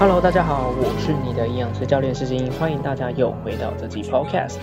[0.00, 4.56] Hello，大家好，我是你的营养师教练施金，欢迎大家又回到这集 Podcast。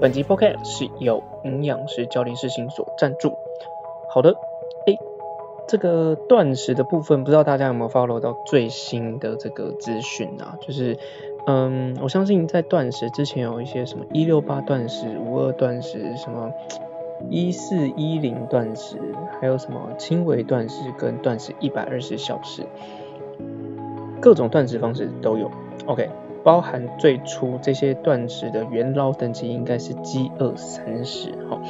[0.00, 3.32] 本集 Podcast 是由营养师教练施行所赞助。
[4.14, 4.36] 好的，
[4.86, 4.96] 诶，
[5.66, 10.56] 这个断食的部分，不知道大家有没有 follow 到最新的这个资讯啊？
[10.60, 10.96] 就是，
[11.48, 16.52] 嗯，我相信在断食之前有一些什么一六八断食、五二断食、什么
[17.28, 18.98] 一四一零断食，
[19.40, 22.64] 还有什么轻微断食跟断食一百二十小时。
[24.20, 25.50] 各种断食方式都有
[25.86, 26.08] ，OK，
[26.42, 31.60] 包含最初这些断食的元老等级应该是饥饿三十，哈，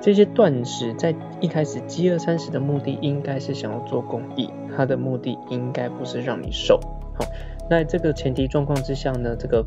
[0.00, 6.78] 这些断食在一开始饥饿三十的目的应该是想要做公益，它的目的应该不是让你瘦，
[7.18, 7.24] 好，
[7.70, 9.64] 那这个前提状况之下呢，这个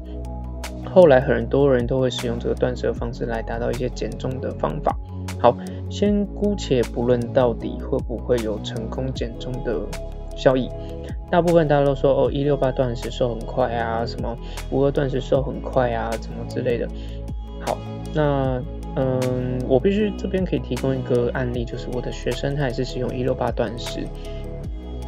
[0.93, 4.95] 后来很多人都会使用这个断食的方式来达到一些减重的方法，
[5.41, 5.57] 好，
[5.89, 9.81] 先姑且不论到底会不会有成功减重的
[10.35, 10.69] 效益。
[11.35, 14.37] 大部分大家都说哦，一六八断食瘦很快啊，什么
[14.71, 16.87] 五二断食瘦很快啊，怎么之类的。
[17.59, 17.77] 好，
[18.13, 18.63] 那
[18.95, 24.07] 嗯，我必须这边可以提供一个案例，就是我的学生他也是使用一六八断食，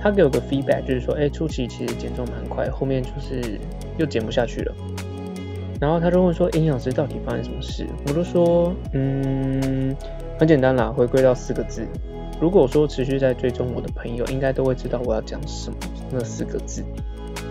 [0.01, 3.57] 他给我个 feedback，就是说，哎，初期其实减重蛮快，后面就是
[3.97, 4.75] 又减不下去了。
[5.79, 7.87] 然后他就问说，营养师到底发生什么事？
[8.05, 9.95] 我就说，嗯，
[10.37, 11.87] 很简单啦，回归到四个字。
[12.39, 15.77] 如果说持续在追踪我的朋友，应该都会知道我要讲什么
[16.11, 16.83] 那四个字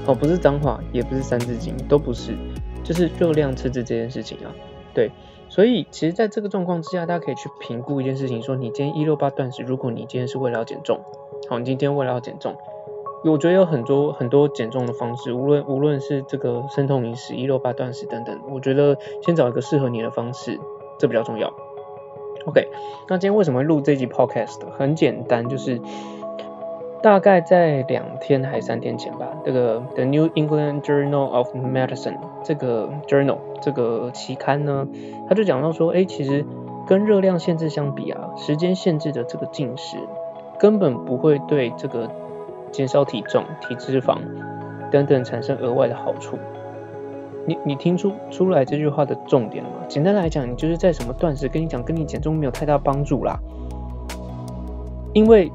[0.06, 2.36] 哦，不是脏话，也不是三字经，都不是，
[2.84, 4.54] 就是热量赤字这件事情啊。
[4.94, 5.10] 对，
[5.48, 11.00] 所以其实在这个状况之下，大家可以去评估一件事情，说你今天一六八断食，如果你今天是为了要减重，
[11.48, 12.54] 好，你今天为了要减重，
[13.24, 20.60] 我觉得有很多很多减重的方式，无论无论是这个生酮饮食、一六八断食等等，我觉得先找一个适合你的方式，
[20.98, 21.52] 这比较重要。
[22.46, 22.68] OK，
[23.08, 24.64] 那今天为什么会录这集 Podcast？
[24.78, 25.80] 很简单，就是
[27.02, 34.86] 大概在两天还三天前吧，这个 The New England Journal of Medicine 这个 journal 这个期刊呢，
[35.28, 36.44] 他就讲到说，哎，其实
[36.86, 39.98] 跟热量限制相比啊，时间限制的这个进食
[40.58, 42.08] 根本不会对这个
[42.70, 44.18] 减少体重、体脂肪
[44.92, 46.38] 等等产生额外的好处。
[47.46, 49.76] 你你听出出来这句话的重点了吗？
[49.88, 53.38] 简单来讲，你就是在什么断食，跟你讲，跟你减重没有太大帮助啦。
[55.12, 55.50] 因为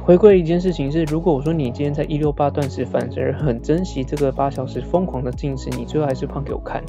[0.00, 6.82] 回归一件事情是，如果我说你今天在一六八断食，反而很珍惜这个八小时疯狂的进食，你最后还是胖给我看，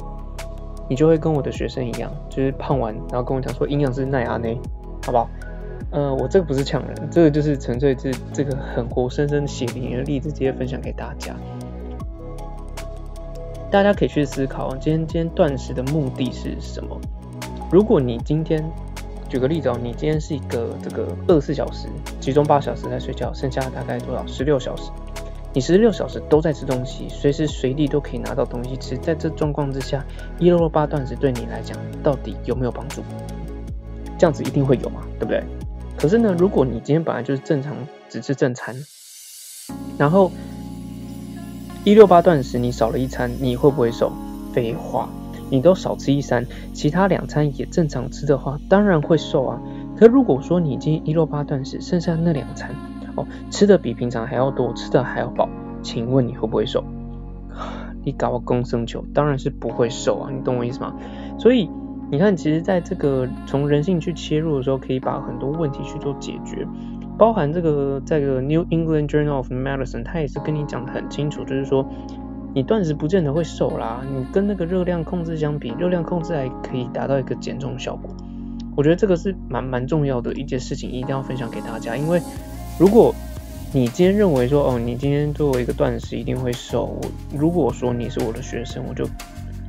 [0.88, 4.58] 你就会跟我的学生一样，就是胖完然后跟我讲说营养师奈阿内，
[5.04, 5.28] 好不好？
[5.90, 11.34] 呃，我这个不是抢人，这个就是纯粹是这个很活生生的血淋的例子，直接分享给大家。
[13.76, 16.98] 大家可以去思考，今天今天断食的目的是什么？
[17.70, 18.64] 如果你今天
[19.28, 21.86] 举个例子哦，你今天是一个这个二十四小时，
[22.18, 24.26] 其中八小时在睡觉，剩下大概多少？
[24.26, 24.90] 十六小时。
[25.52, 28.96] 你十六小时都在吃东西，随时随地都可以拿到东西吃。
[28.96, 30.02] 在这状况之下，
[30.38, 33.02] 一六八断食对你来讲到底有没有帮助？
[34.16, 35.44] 这样子一定会有嘛，对不对？
[35.98, 37.76] 可是呢，如果你今天本来就是正常
[38.08, 38.74] 只吃正餐，
[39.98, 40.32] 然后
[41.86, 44.10] 一六八断食，你少了一餐，你会不会瘦？
[44.52, 45.08] 废话，
[45.48, 49.60] 你都少吃一餐，其他两餐也正常吃的话，当然会瘦啊。
[49.96, 52.74] 可如果说你今天一六八断食，剩下那两餐
[53.14, 55.48] 哦，吃的比平常还要多，吃的还要饱，
[55.80, 56.82] 请问你会不会瘦？
[58.02, 60.92] 你搞个公生球，当然是不会瘦啊，你懂我意思吗？
[61.38, 61.70] 所以
[62.10, 66.66] 你看，其实在这个从人性去切入的时候，可以把很多问题去做解决。
[67.18, 71.88] 包含这个，在个 New England Journal of Medicine，它也是跟你讲的很清楚，就是说，
[72.54, 78.10] 你断食不见得会瘦啦，你跟那个热量控制相比，热量控制还可以达到一个减重效果。
[78.76, 81.96] 我觉得这个是蛮蛮重要的一件事情，一定要分享给大家。
[81.96, 82.20] 因为
[82.78, 83.14] 如果
[83.72, 89.08] 你今天认为说，哦，你今天作为一个断食一定会瘦，我如果说你是我的学生，我就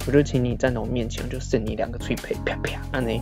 [0.05, 3.21] 我就请你站在我面前，我就扇你两个脆皮，啪啪，那你。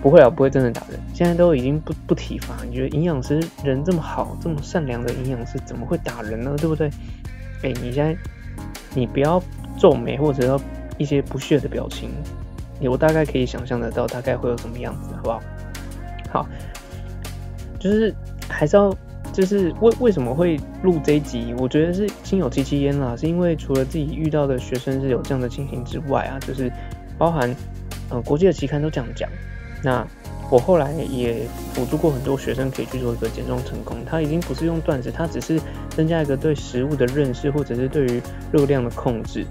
[0.00, 0.98] 不会啊，不会真的打人。
[1.12, 2.54] 现在都已经不不体罚。
[2.64, 6.54] 你觉得营养师人这么好，这么善良的营养师怎么会打人呢？
[6.58, 6.88] 对不对？
[7.64, 8.16] 哎，你现在
[8.94, 9.42] 你不要
[9.76, 10.60] 皱眉或者要
[10.96, 12.10] 一些不屑的表情，
[12.82, 15.42] 我大概可以想象得到大概会有什么样子，好不好？
[16.30, 16.48] 好，
[17.80, 18.14] 就是
[18.48, 18.94] 还是要
[19.32, 21.52] 就是为为什么会录这一集？
[21.58, 26.70] 我觉得是心有戚戚焉啦，是因为除了自己遇到的学生是有这样的情形之外啊，就是
[27.18, 27.52] 包含
[28.10, 29.28] 呃国际的期刊都这样讲。
[29.82, 30.06] 那
[30.50, 33.96] 我后来也辅助过很多学生，可以去做一个减重成功。
[34.06, 35.60] 他已经不是用断食，他只是
[35.90, 39.46] 增加一个对食物的认识，或者是对于热量的控制。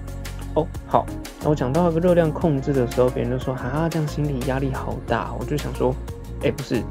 [0.54, 1.06] 哦，好，
[1.42, 5.94] 那我讲到一个热量控制的时候，别人就说：“哈，这样心理压力好大。”我就想说
[6.42, 6.82] ：“哎，不是，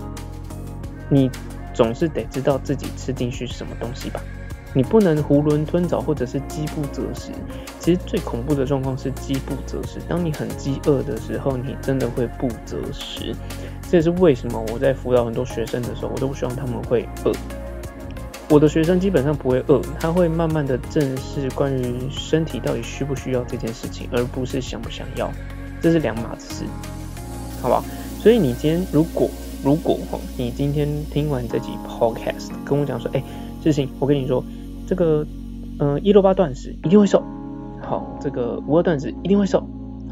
[1.10, 1.30] 你
[1.74, 4.22] 总是得知道自己吃进去什么东西吧？
[4.78, 7.32] 你不能囫囵吞枣或者是饥不择食。
[7.80, 10.00] 其实最恐怖的状况是饥不择食。
[10.08, 13.36] 当你很饥饿的时候，你真的会不择食。
[13.90, 17.32] 这也是为什么我在辅导很多学生的时候，我都不希望他们会饿。
[18.50, 25.30] 我的学生基本上不会饿，他会慢慢的正视关于身体到底需不需要这件事情，而不是想不想要，
[25.82, 26.64] 这是两码子事，
[27.62, 27.84] 好不好？
[28.22, 29.30] 所以你今天如果
[29.64, 33.24] 如果哈，你今天听完这集 podcast，跟我讲说，哎，
[33.62, 34.42] 志兴，我跟你说，
[34.88, 35.28] 这个，
[35.78, 37.22] 嗯，一六八断食一定会瘦，
[37.84, 39.64] 好，这个五二断食一定会瘦，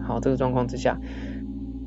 [0.06, 1.00] 好，这个状况之下，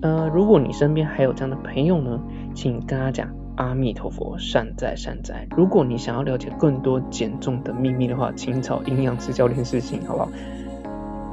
[0.02, 2.18] 呃，如果你身边还有这样的朋友呢，
[2.54, 3.28] 请跟他讲。
[3.58, 5.48] 阿弥陀佛，善哉善哉。
[5.56, 10.28] 如果你想要了解更多减重的秘密的话，请找营养师教练试行，好不好？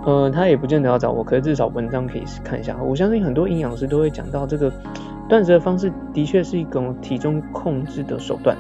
[0.07, 2.75] 呃，他也不见得要找我，可是至少文章可以看一下。
[2.81, 4.73] 我相信很多营养师都会讲到这个
[5.29, 8.57] 断食的方式，的确是一种体重控制的手段。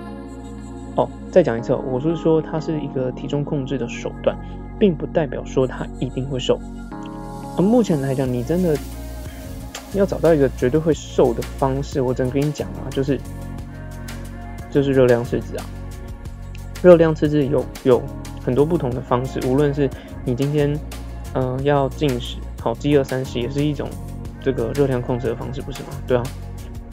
[0.95, 4.37] 哦，再讲一次，哦我是说它是一个体重控制的手段，
[4.79, 6.59] 并不代表说它一定会瘦。
[7.57, 8.77] 而目前来讲，你真的
[9.93, 13.19] 要找到一个绝对会瘦的方式，我只能跟你讲啊，就是。
[14.71, 15.63] 就是热量赤字啊，
[16.83, 18.03] 热量赤字有有
[18.43, 19.89] 很多不同的方式，无论是
[20.25, 20.77] 你今天
[21.33, 23.87] 嗯要进食，好饥饿三十也是一种
[24.41, 25.91] 这个热量控制的方式，不是吗？
[26.05, 26.23] 对啊，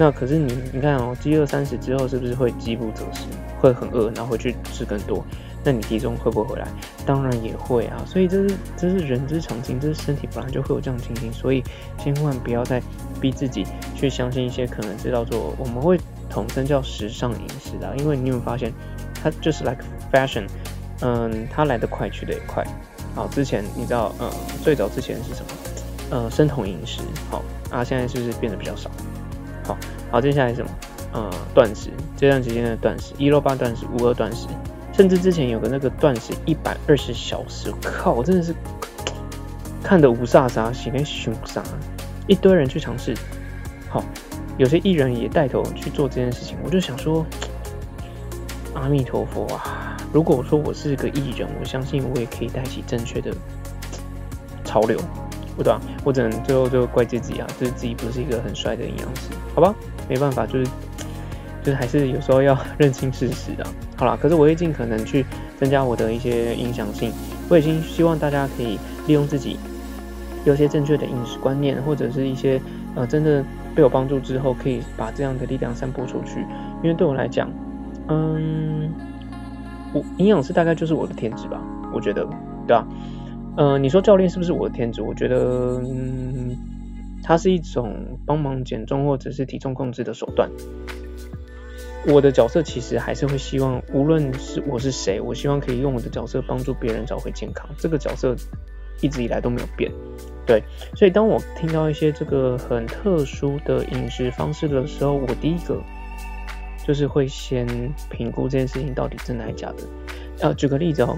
[0.03, 3.27] 那可是你你看哦，饥饿三十之后是不是会饥不择食，
[3.61, 5.25] 会很饿，然后回去吃更多？
[5.63, 6.67] 那你体重会不会回来？
[7.07, 11.63] 当然也会啊，所以这是这是人之常情，这是身体本来就会有这样情形，所以
[11.97, 12.83] 千万不要再
[13.21, 13.65] 逼自己
[13.95, 15.97] 去相信一些可能知道做我们会。
[16.29, 18.73] 统称叫时尚饮食的，因为你有没有发现，
[19.23, 20.47] 它就是 like fashion，
[21.03, 22.67] 嗯，它来得快去得也快。
[23.15, 24.29] 好，之前你知道，呃，
[24.65, 25.53] 最早之前是什么？
[26.11, 27.03] 呃，生酮饮食。
[27.31, 28.91] 好，啊，现在是不是变得比较少？
[29.65, 29.77] 好，
[30.11, 30.71] 好，接下来什么？
[31.13, 34.47] 呃，断食，这段时间的断食，一六八断食，五二断食，
[34.93, 38.55] 甚至之前有个那个断食一百二十小时，靠，我真的是
[39.83, 41.63] 看得无煞煞，心里凶煞，
[42.27, 43.15] 一堆人去尝试。
[43.89, 44.05] 好。
[44.59, 47.25] 有些艺人也带头去做这件事情，我就想说，
[48.75, 49.97] 阿弥陀佛啊！
[50.13, 53.35] 如果说我是个艺人，我相信我也可以带起正确的
[54.63, 55.01] 潮流，
[55.57, 55.81] 对吧？
[56.05, 59.75] 我只能最后就怪自己啊，就是自己不是一个很帅的营养师，好吧？
[60.09, 60.67] 没办法，就是
[61.63, 63.69] 就是还是有时候要认清事实啊。
[63.97, 65.25] 好了，可是我会尽可能去
[65.59, 67.13] 增加我的一些影响性。
[67.49, 69.57] 我已经希望大家可以利用自己
[70.45, 72.61] 有些正确的饮食观念，或者是一些
[72.95, 73.45] 呃真的。
[73.75, 76.45] 被我帮助之后，可以把这样的力量散播出去。
[76.83, 77.51] 因为对我来讲，
[78.09, 78.93] 嗯，
[79.95, 81.59] 我营养师大概就是我的天职吧，
[81.91, 82.23] 我觉得，
[82.67, 82.87] 对吧？
[83.57, 85.03] 嗯，你说教练是不是我的天职？
[85.03, 86.57] 我觉得，嗯，
[87.23, 90.51] 它是一种帮忙减重或者是体重控制的手段。
[92.09, 97.69] 我的角色其实还是会希望，无论是我是谁，我希望可以用我的角色帮助别人找回健康。
[97.79, 98.35] 这个角色
[99.01, 99.93] 一直以来都没有变。
[100.45, 100.61] 对，
[100.97, 105.81] 所以当我听到一些这个很特殊的饮食方式的时候，我第一个
[106.85, 107.65] 就是会先
[108.11, 109.85] 评估这件事情到底真的还是假的。
[110.41, 111.17] 呃，举个例子哦，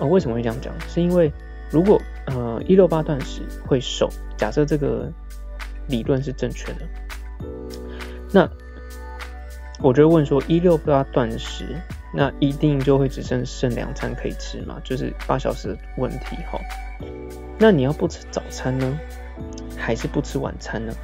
[0.00, 0.74] 呃，为什么会这样讲？
[0.88, 1.30] 是因为
[1.74, 5.10] 如果呃一六八断食会瘦，假设这个
[5.88, 6.86] 理论是正确的，
[8.32, 8.48] 那
[9.80, 11.76] 我就问说一六八断食，
[12.14, 14.80] 那一定就会只剩剩两餐可以吃嘛？
[14.84, 16.60] 就是八小时的问题哈。
[17.58, 18.96] 那你要不吃早餐呢，
[19.76, 20.94] 还是不吃晚餐呢？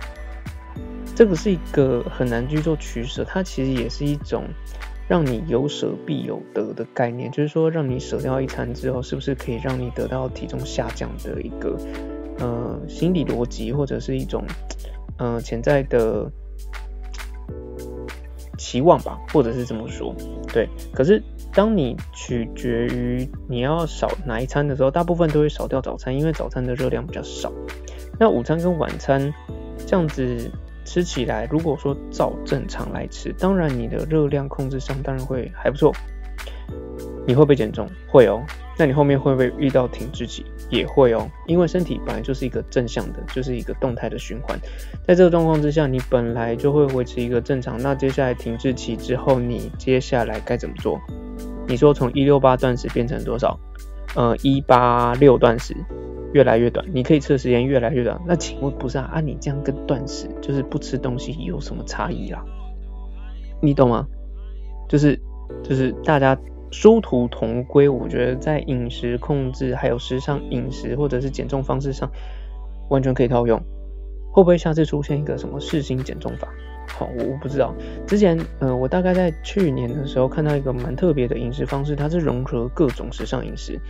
[1.17, 4.45] 这个是一个很难去做取舍，它其实也是一种
[5.11, 11.77] 让你有舍必有得的概念，就是说让你舍掉一餐之后，是不是可以让你得到体重下降的一个
[12.39, 14.45] 呃心理逻辑，或者是一种
[15.19, 16.31] 呃潜在的
[18.57, 20.15] 期望吧，或者是这么说，
[20.53, 21.21] 对，可是。
[21.53, 27.53] 当你取决于你要少哪一餐的时候，大部分都会少掉早餐，因为早餐的热量比较少。
[28.21, 29.35] 那午餐跟晚餐
[29.85, 30.49] 这样子
[30.85, 35.93] 吃起来，如果说照正常来吃，当然你的热量控制上当然会还不错。
[37.27, 37.89] 你会不会减重？
[38.09, 38.43] 会哦。
[38.79, 40.45] 那你后面会不会遇到停滞期？
[40.71, 41.31] 也会哦。
[41.47, 44.59] 因为身体本来就是一个正向的，就是一个动态的循环。
[45.07, 47.81] 在这个状况之下，你本来就会维持一个正常。
[47.81, 50.99] 那接下来停滞期之后，你接下来该怎么做？
[51.69, 53.59] 你说从一六八断食变成多少？
[54.17, 55.77] 呃，一八六断食，
[56.33, 58.21] 越来越短，你可以吃的时间越来越短。
[58.27, 59.11] 那请问不是啊？
[59.15, 62.45] 啊，你这样跟断食就是不吃东西有什么差异啊？
[63.61, 64.07] 你懂吗？
[64.89, 65.21] 就是
[65.63, 66.39] 就是大家
[66.71, 72.11] 殊途同归，我觉得在饮食控制还有时尚饮食或者是减重方式上
[72.89, 73.61] 完全可以套用。
[74.33, 76.49] 会不会下次出现一个什么世新减重法？
[76.87, 77.75] 好，我我不知道。
[78.07, 83.81] 之前，嗯，我大概在去年的时候看到一个蛮特别的饮食方式，它是融合各种时尚饮食，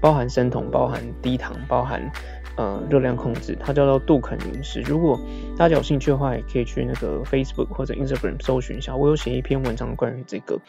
[0.00, 2.10] 包含生酮、包含低糖、包含
[2.56, 4.80] 呃热量控制，它叫做杜肯饮食。
[4.82, 5.18] 如果
[5.56, 10.60] 大家有兴趣的话，也可以去那个 Facebook 或者 Instagram 搜寻一下，我有写一篇文章关于这个。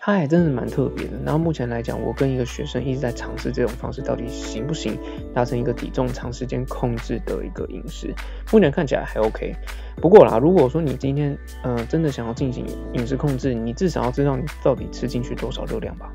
[0.00, 1.18] 它还真的蛮特别的。
[1.24, 4.96] 然后目前来讲，我跟一个学生一直在尝试这种方式，到底行不行
[5.34, 8.14] 达成一个体重长时间控制的一个饮食。
[8.52, 9.52] 目前看起来还 OK。
[9.96, 16.10] 不过啦，如果说你今天呃真的想要进行饮食控制，你至少要知道你到底吃进去多少热量吧。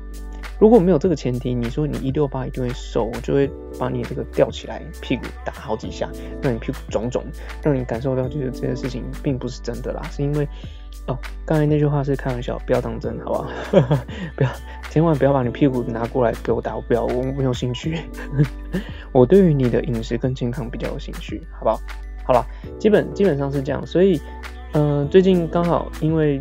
[0.58, 6.08] 如果没有这个前提，你说你一六八一定会瘦，我就会把你这个吊起来，屁股打好几下，
[6.42, 7.24] 让你屁股肿肿，
[7.62, 10.48] 让你感受到就是这件事情并不是真的啦，是因为。
[11.06, 13.48] 哦，刚才那句话是开玩笑，不要当真，好不好？
[14.36, 14.50] 不要，
[14.88, 17.98] 千万不要把你屁股拿过来给我打，我不要，我没有兴趣。
[19.12, 21.78] 我对于你的饮食跟健康比较有兴趣，好不好？
[22.24, 22.46] 好了，
[22.78, 24.18] 基本基本上是这样，所以，
[24.72, 26.40] 嗯，最近刚好因为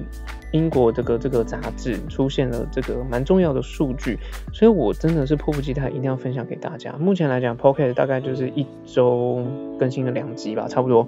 [0.53, 4.17] 英国这个这个杂志出现了这个蛮重要的数据，
[4.53, 6.93] 所以我真的是迫不及待一定要分享给大家。
[6.93, 9.45] 目前来讲，Pocket 大概就是一周
[9.77, 11.05] 更新了两集吧，差不多。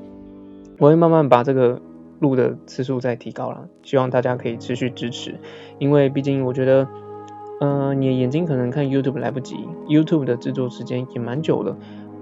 [0.80, 1.82] 我会慢慢把这个。
[2.20, 5.36] 录的次数再提高了，希望大家可以持续支持，
[5.80, 6.88] 因为毕竟我觉得，
[7.60, 9.58] 嗯，你的眼睛可能看 YouTube 来不及
[9.90, 11.78] ，YouTube 的制作时间也蛮久了，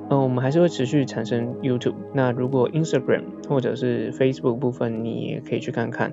[0.09, 1.93] 嗯，我们还是会持续产生 YouTube。
[2.11, 6.11] 那如果 Instagram 或者是 Facebook 部分，你也可以去看看。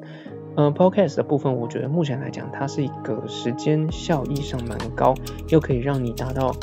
[0.56, 5.14] 嗯，Podcast 的部分，我觉得目前来讲，它是一个时间效益上蛮高，
[5.48, 6.54] 又可以让你达到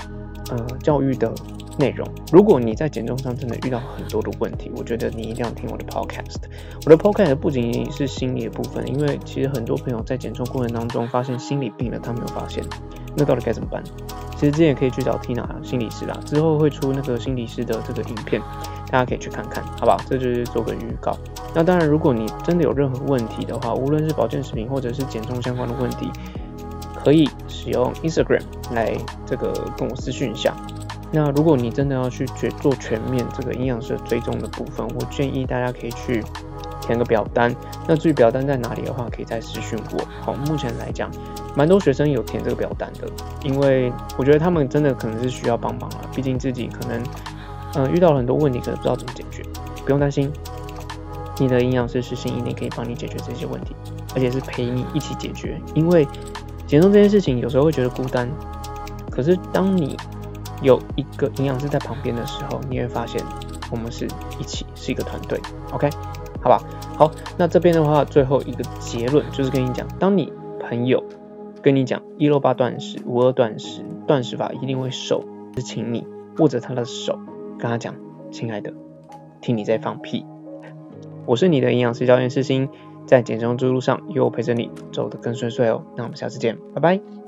[0.51, 1.33] 呃教育的。
[1.79, 6.37] 内容，如果你在减重上真的遇到很多的问题，我觉得你一定要听我的 podcast。
[6.83, 12.63] 我的 podcast 不仅仅是心理的部分，因为其实很多朋友在减重过程当中发现心理病了，他没有发现，
[13.15, 13.83] 那到底该怎么办？
[14.35, 18.41] 其实之前可以去找 Tina 心理师啦，之后会出那个心理师的这个影片，
[18.89, 19.97] 大家可以去看看，好不好？
[20.09, 21.15] 这就是做个预告。
[21.53, 26.11] 那当然，如果你真的有任何问题的话，无论是保健食品或者是减重相关的问题，
[27.03, 28.41] 可以使用 Instagram
[28.71, 30.53] 来这个跟我私讯一下。
[31.11, 36.23] 那如果你真的要去做做全面这个营养师追踪的部分，我建议大家可以去
[36.81, 37.53] 填个表单。
[37.87, 40.03] 那至于表单在哪里的话，可以再私讯我。
[40.21, 41.09] 好，目前来讲，
[41.55, 43.07] 蛮多学生有填这个表单的，
[43.41, 47.01] 因为我觉得他们真的可能是需要帮忙啊，毕竟自己可能
[47.75, 49.43] 嗯遇到了很多问题，可能不知道怎么解决。
[49.83, 50.31] 不用担心，
[51.39, 53.75] 你的营养师实心一定可以帮你解决这些问题，
[54.13, 55.59] 而且是陪你一起解决。
[55.73, 56.07] 因为
[56.65, 58.29] 减重这件事情有时候会觉得孤单，
[59.09, 59.95] 可是当你
[60.61, 63.23] 有一个营养师在旁边的时候，你会发现
[63.71, 64.05] 我们是
[64.39, 65.39] 一起是一个团队
[65.71, 65.89] ，OK，
[66.41, 66.61] 好吧？
[66.97, 71.03] 好，那这边的话，最后一个结论就是跟你讲，当你朋友
[71.61, 75.23] 跟你讲一六八断食、五二断食、断食法一定会瘦，
[75.55, 76.05] 是请你
[76.39, 77.17] 握着他的手，
[77.57, 77.95] 跟他讲，
[78.31, 78.73] 亲爱的，
[79.41, 80.25] 听你在放屁。
[81.25, 82.69] 我是你的营养师教练世新，
[83.05, 85.83] 在减重之路上有我陪着你，走得更顺遂哦。
[85.95, 87.26] 那我们下次见，拜拜。